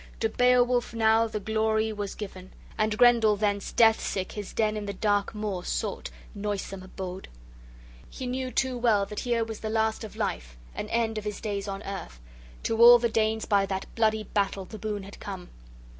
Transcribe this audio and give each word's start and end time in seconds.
To 0.21 0.29
Beowulf 0.29 0.95
now 0.95 1.27
the 1.27 1.39
glory 1.39 1.93
was 1.93 2.15
given, 2.15 2.51
and 2.75 2.97
Grendel 2.97 3.35
thence 3.35 3.71
death 3.71 3.99
sick 4.01 4.31
his 4.31 4.51
den 4.51 4.75
in 4.75 4.87
the 4.87 4.93
dark 4.95 5.35
moor 5.35 5.63
sought, 5.63 6.09
noisome 6.33 6.81
abode: 6.81 7.27
he 8.09 8.25
knew 8.25 8.49
too 8.49 8.79
well 8.79 9.05
that 9.05 9.19
here 9.19 9.43
was 9.45 9.59
the 9.59 9.69
last 9.69 10.03
of 10.03 10.15
life, 10.15 10.57
an 10.73 10.89
end 10.89 11.19
of 11.19 11.23
his 11.23 11.39
days 11.39 11.67
on 11.67 11.83
earth. 11.83 12.19
To 12.63 12.81
all 12.81 12.97
the 12.97 13.09
Danes 13.09 13.45
by 13.45 13.67
that 13.67 13.85
bloody 13.93 14.23
battle 14.23 14.65
the 14.65 14.79
boon 14.79 15.03
had 15.03 15.19
come. 15.19 15.49